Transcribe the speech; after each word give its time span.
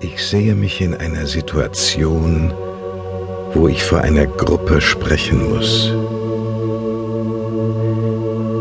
Ich 0.00 0.26
sehe 0.26 0.54
mich 0.54 0.80
in 0.80 0.94
einer 0.94 1.26
Situation, 1.26 2.52
wo 3.54 3.68
ich 3.68 3.84
vor 3.84 4.00
einer 4.00 4.26
Gruppe 4.26 4.80
sprechen 4.80 5.48
muss. 5.50 5.92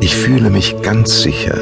Ich 0.02 0.16
fühle 0.16 0.50
mich 0.50 0.82
ganz 0.82 1.22
sicher. 1.22 1.58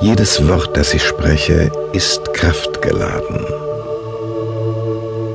Jedes 0.00 0.46
Wort, 0.48 0.76
das 0.76 0.94
ich 0.94 1.02
spreche, 1.02 1.70
ist 1.92 2.32
kraftgeladen. 2.34 3.46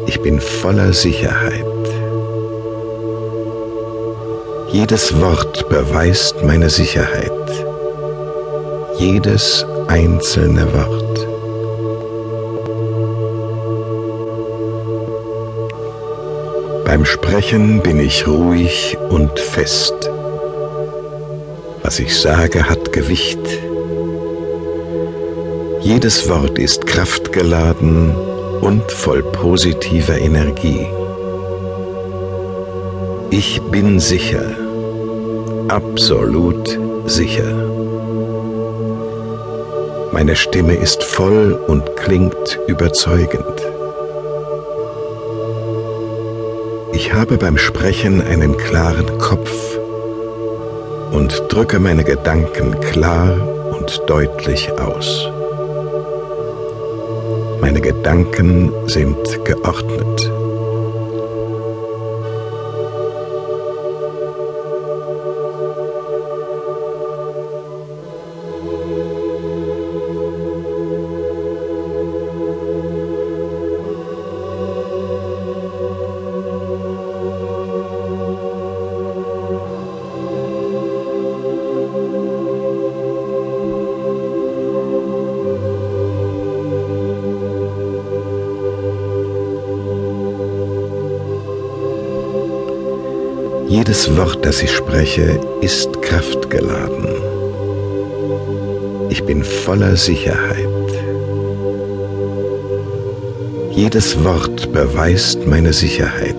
Ich 0.08 0.22
bin 0.22 0.40
voller 0.40 0.94
Sicherheit. 0.94 1.66
Jedes 4.72 5.20
Wort 5.20 5.68
beweist 5.68 6.44
meine 6.44 6.70
Sicherheit. 6.70 7.32
Jedes 8.98 9.66
einzelne 9.88 10.72
Wort. 10.74 11.11
Beim 16.92 17.06
Sprechen 17.06 17.82
bin 17.82 18.02
ich 18.02 18.28
ruhig 18.28 18.98
und 19.10 19.40
fest. 19.40 20.12
Was 21.84 22.00
ich 22.00 22.20
sage, 22.20 22.68
hat 22.68 22.92
Gewicht. 22.92 23.40
Jedes 25.80 26.28
Wort 26.28 26.60
ist 26.60 26.86
kraftgeladen 26.86 28.14
und 28.60 28.92
voll 28.92 29.24
positiver 29.24 30.18
Energie. 30.18 30.86
Ich 33.30 33.62
bin 33.72 34.02
sicher, 34.02 34.44
absolut 35.70 36.78
sicher. 37.06 37.54
Meine 40.12 40.36
Stimme 40.36 40.74
ist 40.74 41.06
voll 41.06 41.54
und 41.54 41.96
klingt 41.96 42.60
überzeugend. 42.68 43.51
Ich 47.04 47.12
habe 47.12 47.36
beim 47.36 47.58
Sprechen 47.58 48.22
einen 48.22 48.56
klaren 48.56 49.18
Kopf 49.18 49.52
und 51.12 51.46
drücke 51.50 51.80
meine 51.80 52.04
Gedanken 52.04 52.80
klar 52.80 53.36
und 53.72 54.04
deutlich 54.06 54.72
aus. 54.74 55.28
Meine 57.60 57.82
Gedanken 57.82 58.72
sind 58.86 59.18
geordnet. 59.46 60.32
Jedes 93.72 94.18
Wort, 94.18 94.46
das 94.46 94.62
ich 94.62 94.70
spreche, 94.70 95.40
ist 95.62 96.02
kraftgeladen. 96.02 97.08
Ich 99.10 99.24
bin 99.24 99.46
voller 99.46 99.96
Sicherheit. 99.96 100.68
Jedes 103.72 104.22
Wort 104.26 104.74
beweist 104.74 105.48
meine 105.48 105.72
Sicherheit. 105.72 106.36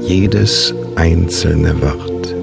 Jedes 0.00 0.74
einzelne 0.94 1.74
Wort. 1.82 2.34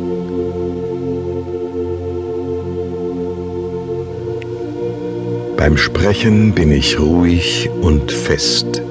Beim 5.57 5.75
Sprechen 5.75 6.53
bin 6.53 6.71
ich 6.71 6.99
ruhig 6.99 7.67
und 7.81 8.11
fest. 8.11 8.83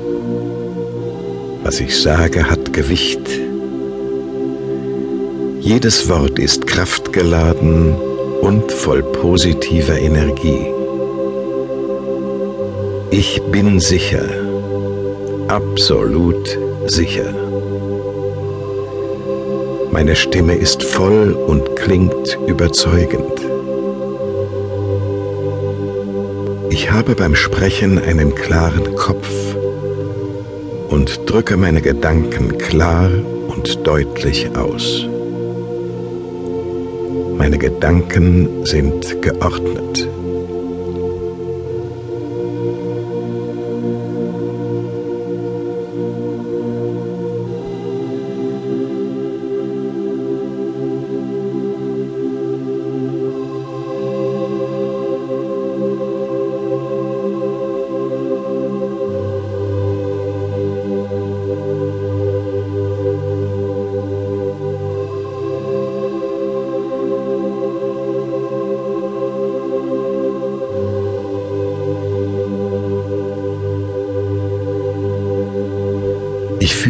Was 1.63 1.79
ich 1.79 1.97
sage, 1.97 2.51
hat 2.51 2.73
Gewicht. 2.73 3.42
Jedes 5.65 6.09
Wort 6.09 6.41
ist 6.41 6.67
kraftgeladen 6.67 7.95
und 8.41 8.73
voll 8.73 9.01
positiver 9.05 9.97
Energie. 9.97 10.67
Ich 13.13 13.41
bin 13.43 13.79
sicher, 13.79 14.25
absolut 15.47 16.59
sicher. 16.89 17.33
Meine 19.93 20.17
Stimme 20.17 20.57
ist 20.57 20.83
voll 20.83 21.33
und 21.33 21.77
klingt 21.77 22.37
überzeugend. 22.49 23.41
Ich 26.71 26.91
habe 26.91 27.15
beim 27.15 27.37
Sprechen 27.37 28.01
einen 28.01 28.35
klaren 28.35 28.97
Kopf 28.97 29.31
und 30.89 31.21
drücke 31.31 31.57
meine 31.57 31.83
Gedanken 31.83 32.59
klar 32.59 33.09
und 33.47 33.87
deutlich 33.87 34.57
aus. 34.57 35.07
Meine 37.43 37.59
Gedanken 37.59 38.65
sind 38.65 39.21
geordnet. 39.21 39.92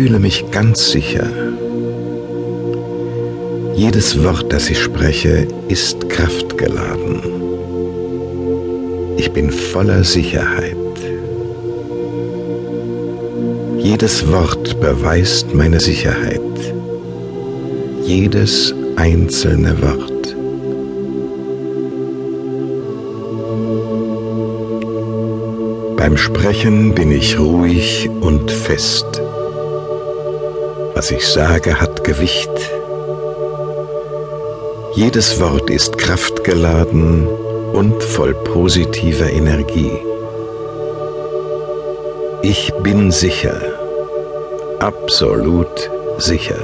Fühle 0.03 0.19
mich 0.19 0.51
ganz 0.51 0.91
sicher. 0.91 1.29
Jedes 3.77 4.21
Wort, 4.25 4.53
das 4.53 4.69
ich 4.69 4.81
spreche, 4.81 5.47
ist 5.69 6.09
kraftgeladen. 6.09 7.23
Ich 9.17 9.31
bin 9.31 9.53
voller 9.53 10.03
Sicherheit. 10.03 10.75
Jedes 13.79 14.29
Wort 14.33 14.81
beweist 14.81 15.55
meine 15.55 15.79
Sicherheit. 15.79 16.41
Jedes 18.05 18.75
einzelne 18.97 19.81
Wort. 19.83 20.35
Beim 25.97 26.17
Sprechen 26.17 26.93
bin 26.93 27.13
ich 27.13 27.39
ruhig 27.39 28.11
und 28.21 28.51
fest. 28.51 29.23
Was 30.95 31.11
ich 31.11 31.27
sage, 31.27 31.81
hat 31.81 32.05
Gewicht. 32.05 32.51
Jedes 34.95 35.41
Wort 35.41 35.71
ist 35.71 35.97
kraftgeladen 35.97 37.27
und 37.73 38.03
voll 38.03 38.35
positiver 38.35 39.31
Energie. 39.31 39.93
Ich 42.43 42.73
bin 42.83 43.11
sicher, 43.11 43.61
absolut 44.81 45.91
sicher. 46.19 46.61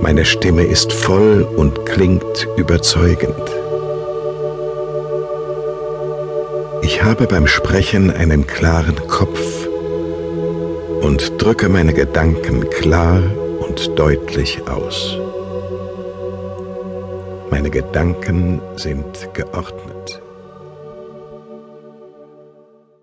Meine 0.00 0.24
Stimme 0.24 0.64
ist 0.64 0.92
voll 0.92 1.46
und 1.56 1.86
klingt 1.86 2.48
überzeugend. 2.56 3.44
Ich 6.82 7.04
habe 7.04 7.26
beim 7.26 7.46
Sprechen 7.46 8.10
einen 8.10 8.46
klaren 8.46 8.96
Kopf 9.06 9.69
und 11.00 11.40
drücke 11.42 11.68
meine 11.68 11.92
Gedanken 11.92 12.68
klar 12.70 13.22
und 13.60 13.98
deutlich 13.98 14.60
aus. 14.68 15.18
Meine 17.50 17.70
Gedanken 17.70 18.60
sind 18.76 19.28
geordnet. 19.34 19.99